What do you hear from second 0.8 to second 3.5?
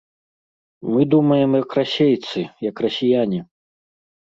Мы думаем як расейцы, як расіяне.